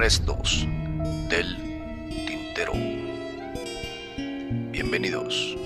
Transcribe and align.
Restos 0.00 0.66
del 1.28 1.58
Tintero. 2.26 2.72
Bienvenidos. 4.72 5.58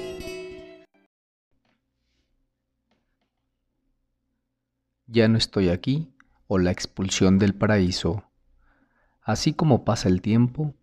Ya 5.07 5.29
no 5.29 5.39
estoy 5.39 5.69
aquí 5.69 6.13
o 6.49 6.59
la 6.59 6.73
expulsión 6.73 7.39
del 7.39 7.55
paraíso. 7.55 8.25
Así 9.23 9.53
como 9.53 9.85
pasa 9.85 10.09
el 10.09 10.21
tiempo, 10.21 10.75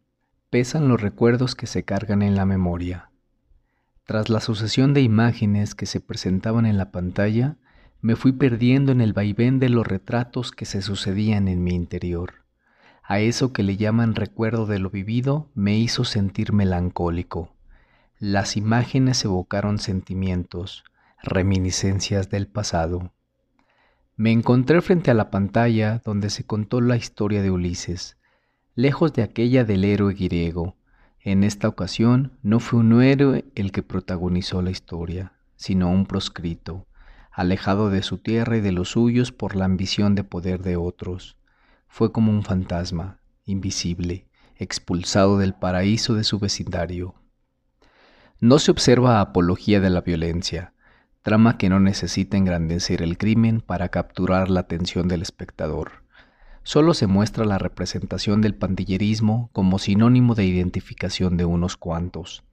pesan 0.49 0.87
los 0.87 1.01
recuerdos 1.01 1.53
que 1.53 1.67
se 1.67 1.83
cargan 1.83 2.21
en 2.21 2.35
la 2.37 2.45
memoria. 2.45 3.11
Tras 4.05 4.29
la 4.29 4.39
sucesión 4.39 4.93
de 4.93 5.01
imágenes 5.01 5.75
que 5.75 5.87
se 5.87 5.99
presentaban 5.99 6.65
en 6.65 6.77
la 6.77 6.91
pantalla, 6.91 7.57
me 7.99 8.15
fui 8.15 8.31
perdiendo 8.31 8.93
en 8.93 9.01
el 9.01 9.11
vaivén 9.11 9.59
de 9.59 9.67
los 9.67 9.85
retratos 9.85 10.53
que 10.53 10.63
se 10.63 10.81
sucedían 10.81 11.49
en 11.49 11.65
mi 11.65 11.75
interior. 11.75 12.40
A 13.03 13.19
eso 13.19 13.51
que 13.51 13.63
le 13.63 13.77
llaman 13.77 14.15
recuerdo 14.15 14.65
de 14.65 14.79
lo 14.79 14.89
vivido 14.89 15.49
me 15.53 15.77
hizo 15.77 16.03
sentir 16.03 16.53
melancólico. 16.53 17.55
Las 18.19 18.55
imágenes 18.55 19.25
evocaron 19.25 19.79
sentimientos, 19.79 20.83
reminiscencias 21.23 22.29
del 22.29 22.47
pasado. 22.47 23.11
Me 24.15 24.31
encontré 24.31 24.81
frente 24.81 25.09
a 25.09 25.15
la 25.15 25.31
pantalla 25.31 26.01
donde 26.05 26.29
se 26.29 26.43
contó 26.43 26.79
la 26.81 26.95
historia 26.95 27.41
de 27.41 27.49
Ulises, 27.49 28.17
lejos 28.75 29.13
de 29.13 29.23
aquella 29.23 29.63
del 29.63 29.83
héroe 29.83 30.13
griego. 30.13 30.75
En 31.19 31.43
esta 31.43 31.67
ocasión 31.67 32.37
no 32.43 32.59
fue 32.59 32.79
un 32.79 33.01
héroe 33.01 33.45
el 33.55 33.71
que 33.71 33.83
protagonizó 33.83 34.61
la 34.61 34.71
historia, 34.71 35.33
sino 35.55 35.89
un 35.89 36.05
proscrito, 36.05 36.87
alejado 37.31 37.89
de 37.89 38.03
su 38.03 38.19
tierra 38.19 38.57
y 38.57 38.61
de 38.61 38.71
los 38.71 38.89
suyos 38.89 39.31
por 39.31 39.55
la 39.55 39.65
ambición 39.65 40.15
de 40.15 40.23
poder 40.23 40.61
de 40.61 40.77
otros. 40.77 41.37
Fue 41.93 42.13
como 42.13 42.31
un 42.31 42.43
fantasma, 42.43 43.19
invisible, 43.43 44.25
expulsado 44.55 45.37
del 45.37 45.53
paraíso 45.53 46.15
de 46.15 46.23
su 46.23 46.39
vecindario. 46.39 47.15
No 48.39 48.59
se 48.59 48.71
observa 48.71 49.19
apología 49.19 49.81
de 49.81 49.89
la 49.89 49.99
violencia, 49.99 50.73
trama 51.21 51.57
que 51.57 51.67
no 51.67 51.81
necesita 51.81 52.37
engrandecer 52.37 53.01
el 53.01 53.17
crimen 53.17 53.59
para 53.59 53.89
capturar 53.89 54.49
la 54.49 54.61
atención 54.61 55.09
del 55.09 55.21
espectador. 55.21 56.05
Solo 56.63 56.93
se 56.93 57.07
muestra 57.07 57.43
la 57.43 57.57
representación 57.57 58.39
del 58.39 58.55
pandillerismo 58.55 59.49
como 59.51 59.77
sinónimo 59.77 60.33
de 60.33 60.45
identificación 60.45 61.35
de 61.35 61.43
unos 61.43 61.75
cuantos, 61.75 62.45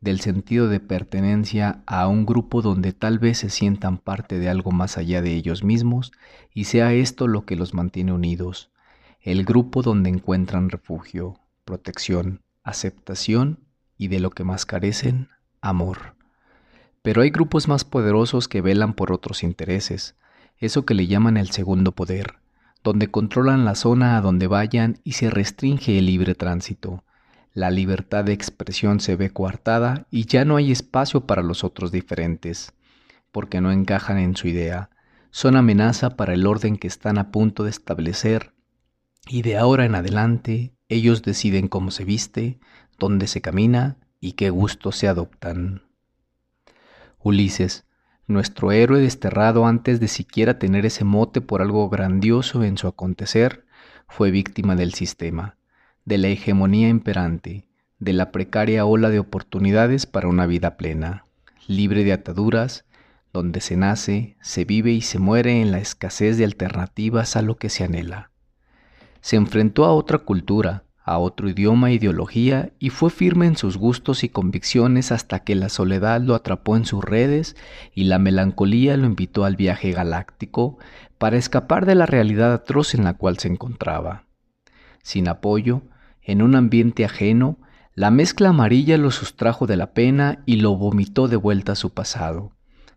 del 0.00 0.20
sentido 0.20 0.66
de 0.66 0.80
pertenencia 0.80 1.82
a 1.84 2.08
un 2.08 2.24
grupo 2.24 2.62
donde 2.62 2.94
tal 2.94 3.18
vez 3.18 3.36
se 3.36 3.50
sientan 3.50 3.98
parte 3.98 4.38
de 4.38 4.48
algo 4.48 4.72
más 4.72 4.96
allá 4.96 5.20
de 5.20 5.34
ellos 5.34 5.62
mismos 5.62 6.10
y 6.54 6.64
sea 6.64 6.94
esto 6.94 7.28
lo 7.28 7.44
que 7.44 7.54
los 7.54 7.74
mantiene 7.74 8.12
unidos, 8.12 8.70
el 9.20 9.44
grupo 9.44 9.82
donde 9.82 10.10
encuentran 10.10 10.70
refugio, 10.70 11.40
protección, 11.64 12.42
aceptación 12.62 13.60
y 13.96 14.08
de 14.08 14.20
lo 14.20 14.30
que 14.30 14.44
más 14.44 14.64
carecen, 14.64 15.28
amor. 15.60 16.14
Pero 17.02 17.22
hay 17.22 17.30
grupos 17.30 17.68
más 17.68 17.84
poderosos 17.84 18.48
que 18.48 18.60
velan 18.60 18.94
por 18.94 19.12
otros 19.12 19.42
intereses, 19.42 20.14
eso 20.58 20.84
que 20.84 20.94
le 20.94 21.06
llaman 21.06 21.36
el 21.36 21.50
segundo 21.50 21.92
poder, 21.92 22.36
donde 22.82 23.10
controlan 23.10 23.64
la 23.64 23.74
zona 23.74 24.16
a 24.16 24.20
donde 24.20 24.46
vayan 24.46 25.00
y 25.04 25.12
se 25.12 25.30
restringe 25.30 25.98
el 25.98 26.06
libre 26.06 26.34
tránsito, 26.34 27.04
la 27.54 27.70
libertad 27.70 28.24
de 28.24 28.32
expresión 28.32 29.00
se 29.00 29.16
ve 29.16 29.30
coartada 29.30 30.06
y 30.10 30.26
ya 30.26 30.44
no 30.44 30.56
hay 30.56 30.70
espacio 30.70 31.26
para 31.26 31.42
los 31.42 31.64
otros 31.64 31.90
diferentes, 31.90 32.72
porque 33.32 33.60
no 33.60 33.72
encajan 33.72 34.18
en 34.18 34.36
su 34.36 34.46
idea, 34.48 34.90
son 35.30 35.56
amenaza 35.56 36.10
para 36.10 36.34
el 36.34 36.46
orden 36.46 36.76
que 36.76 36.86
están 36.86 37.18
a 37.18 37.30
punto 37.30 37.64
de 37.64 37.70
establecer, 37.70 38.52
y 39.28 39.42
de 39.42 39.56
ahora 39.56 39.84
en 39.84 39.94
adelante 39.94 40.72
ellos 40.88 41.22
deciden 41.22 41.68
cómo 41.68 41.90
se 41.90 42.04
viste, 42.04 42.58
dónde 42.98 43.26
se 43.26 43.40
camina 43.40 43.96
y 44.20 44.32
qué 44.32 44.50
gustos 44.50 44.96
se 44.96 45.08
adoptan. 45.08 45.82
Ulises, 47.18 47.84
nuestro 48.26 48.72
héroe 48.72 49.00
desterrado 49.00 49.66
antes 49.66 50.00
de 50.00 50.08
siquiera 50.08 50.58
tener 50.58 50.86
ese 50.86 51.04
mote 51.04 51.40
por 51.40 51.62
algo 51.62 51.88
grandioso 51.88 52.64
en 52.64 52.78
su 52.78 52.88
acontecer, 52.88 53.66
fue 54.08 54.30
víctima 54.30 54.76
del 54.76 54.94
sistema 54.94 55.58
de 56.08 56.16
la 56.16 56.28
hegemonía 56.28 56.88
imperante, 56.88 57.68
de 57.98 58.14
la 58.14 58.32
precaria 58.32 58.86
ola 58.86 59.10
de 59.10 59.18
oportunidades 59.18 60.06
para 60.06 60.26
una 60.26 60.46
vida 60.46 60.78
plena, 60.78 61.26
libre 61.66 62.02
de 62.02 62.14
ataduras, 62.14 62.86
donde 63.30 63.60
se 63.60 63.76
nace, 63.76 64.38
se 64.40 64.64
vive 64.64 64.90
y 64.92 65.02
se 65.02 65.18
muere 65.18 65.60
en 65.60 65.70
la 65.70 65.80
escasez 65.80 66.38
de 66.38 66.44
alternativas 66.44 67.36
a 67.36 67.42
lo 67.42 67.58
que 67.58 67.68
se 67.68 67.84
anhela. 67.84 68.30
Se 69.20 69.36
enfrentó 69.36 69.84
a 69.84 69.92
otra 69.92 70.18
cultura, 70.18 70.84
a 71.08 71.16
otro 71.16 71.48
idioma 71.48 71.88
e 71.88 71.94
ideología 71.94 72.70
y 72.78 72.90
fue 72.90 73.08
firme 73.08 73.46
en 73.46 73.56
sus 73.56 73.78
gustos 73.78 74.24
y 74.24 74.28
convicciones 74.28 75.10
hasta 75.10 75.40
que 75.40 75.54
la 75.54 75.70
soledad 75.70 76.20
lo 76.20 76.34
atrapó 76.34 76.76
en 76.76 76.84
sus 76.84 77.02
redes 77.02 77.56
y 77.94 78.04
la 78.04 78.18
melancolía 78.18 78.94
lo 78.98 79.06
invitó 79.06 79.46
al 79.46 79.56
viaje 79.56 79.92
galáctico 79.92 80.78
para 81.16 81.38
escapar 81.38 81.86
de 81.86 81.94
la 81.94 82.04
realidad 82.04 82.52
atroz 82.52 82.94
en 82.94 83.04
la 83.04 83.14
cual 83.14 83.38
se 83.38 83.48
encontraba. 83.48 84.26
Sin 85.02 85.28
apoyo, 85.28 85.80
en 86.20 86.42
un 86.42 86.54
ambiente 86.54 87.06
ajeno, 87.06 87.58
la 87.94 88.10
mezcla 88.10 88.50
amarilla 88.50 88.98
lo 88.98 89.10
sustrajo 89.10 89.66
de 89.66 89.78
la 89.78 89.94
pena 89.94 90.42
y 90.44 90.56
lo 90.56 90.76
vomitó 90.76 91.26
de 91.26 91.36
vuelta 91.36 91.72
a 91.72 91.76
su 91.76 91.94
pasado, 91.94 92.52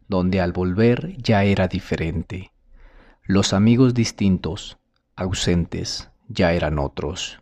donde 0.09 0.41
al 0.41 0.51
volver 0.51 1.15
ya 1.17 1.45
era 1.45 1.69
diferente. 1.69 2.51
Los 3.23 3.53
amigos 3.53 3.93
distintos, 3.93 4.77
ausentes, 5.15 6.10
ya 6.33 6.53
eran 6.53 6.79
otros. 6.79 7.39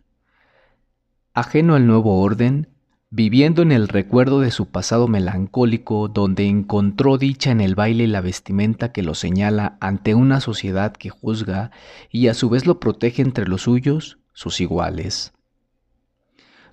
Ajeno 1.32 1.74
al 1.74 1.86
nuevo 1.86 2.20
orden, 2.20 2.68
viviendo 3.10 3.62
en 3.62 3.72
el 3.72 3.88
recuerdo 3.88 4.40
de 4.40 4.50
su 4.50 4.66
pasado 4.66 5.08
melancólico, 5.08 6.08
donde 6.08 6.46
encontró 6.46 7.18
dicha 7.18 7.50
en 7.50 7.60
el 7.60 7.74
baile 7.74 8.06
la 8.06 8.20
vestimenta 8.20 8.92
que 8.92 9.02
lo 9.02 9.14
señala 9.14 9.76
ante 9.80 10.14
una 10.14 10.40
sociedad 10.40 10.92
que 10.92 11.10
juzga 11.10 11.72
y 12.10 12.28
a 12.28 12.34
su 12.34 12.48
vez 12.48 12.66
lo 12.66 12.78
protege 12.78 13.22
entre 13.22 13.46
los 13.48 13.62
suyos, 13.62 14.18
sus 14.32 14.60
iguales. 14.60 15.32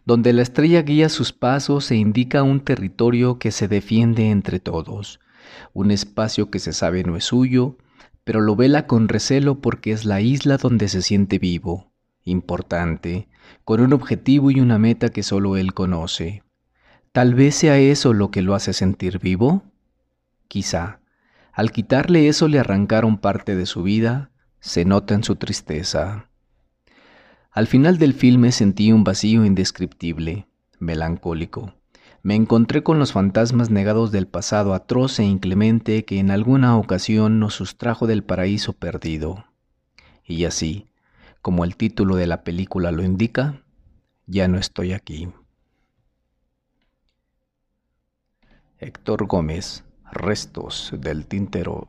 Donde 0.06 0.31
la 0.31 0.44
estrella 0.44 0.83
guía 0.83 1.09
sus 1.09 1.33
pasos 1.33 1.91
e 1.91 1.95
indica 1.95 2.44
un 2.44 2.61
territorio 2.61 3.39
que 3.39 3.51
se 3.51 3.67
defiende 3.67 4.29
entre 4.29 4.59
todos, 4.59 5.19
un 5.73 5.91
espacio 5.91 6.50
que 6.50 6.59
se 6.59 6.72
sabe 6.72 7.03
no 7.03 7.17
es 7.17 7.25
suyo, 7.25 7.77
pero 8.23 8.41
lo 8.41 8.56
vela 8.56 8.88
con 8.88 9.07
recelo 9.07 9.59
porque 9.59 9.91
es 9.91 10.06
la 10.06 10.22
isla 10.22 10.57
donde 10.57 10.88
se 10.88 11.01
siente 11.01 11.39
vivo, 11.39 11.87
importante, 12.29 13.27
con 13.63 13.81
un 13.81 13.93
objetivo 13.93 14.51
y 14.51 14.59
una 14.59 14.77
meta 14.77 15.09
que 15.09 15.23
solo 15.23 15.57
él 15.57 15.73
conoce. 15.73 16.43
Tal 17.11 17.33
vez 17.33 17.55
sea 17.55 17.77
eso 17.79 18.13
lo 18.13 18.29
que 18.31 18.41
lo 18.41 18.53
hace 18.53 18.73
sentir 18.73 19.19
vivo. 19.19 19.63
Quizá, 20.47 20.99
al 21.51 21.71
quitarle 21.71 22.27
eso 22.27 22.47
le 22.47 22.59
arrancaron 22.59 23.17
parte 23.17 23.55
de 23.55 23.65
su 23.65 23.83
vida, 23.83 24.29
se 24.59 24.85
nota 24.85 25.15
en 25.15 25.23
su 25.23 25.35
tristeza. 25.35 26.29
Al 27.51 27.65
final 27.65 27.97
del 27.97 28.13
filme 28.13 28.51
sentí 28.51 28.91
un 28.91 29.03
vacío 29.03 29.44
indescriptible, 29.44 30.47
melancólico. 30.77 31.73
Me 32.21 32.35
encontré 32.35 32.83
con 32.83 32.99
los 32.99 33.13
fantasmas 33.13 33.69
negados 33.69 34.11
del 34.11 34.27
pasado 34.27 34.73
atroz 34.73 35.19
e 35.19 35.23
inclemente 35.23 36.05
que 36.05 36.19
en 36.19 36.29
alguna 36.29 36.77
ocasión 36.77 37.39
nos 37.39 37.55
sustrajo 37.55 38.05
del 38.05 38.23
paraíso 38.23 38.73
perdido. 38.73 39.45
Y 40.23 40.44
así, 40.45 40.88
como 41.47 41.63
el 41.63 41.78
título 41.78 42.18
de 42.18 42.28
la 42.28 42.44
película 42.44 42.91
lo 42.91 43.06
indica, 43.06 43.63
ya 44.25 44.50
no 44.50 44.58
estoy 44.58 44.91
aquí. 44.91 45.31
Héctor 48.80 49.28
Gómez, 49.28 49.86
Restos 50.12 50.91
del 51.00 51.25
Tintero. 51.25 51.88